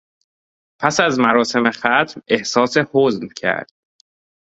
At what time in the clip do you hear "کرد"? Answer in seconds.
3.35-3.69